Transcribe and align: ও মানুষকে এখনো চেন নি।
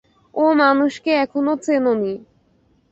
ও 0.35 0.43
মানুষকে 0.53 1.11
এখনো 1.23 1.53
চেন 1.63 1.85
নি। 2.01 2.13